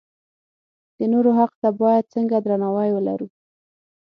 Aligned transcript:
د 0.97 0.99
نورو 1.13 1.31
حق 1.39 1.51
ته 1.61 1.69
باید 1.81 2.11
څنګه 2.13 2.35
درناوی 2.39 2.89
ولرو. 2.93 3.27